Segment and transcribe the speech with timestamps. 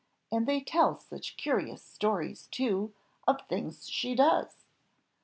[0.31, 2.91] and they tell such curious stories, too,
[3.27, 4.65] of the things she does."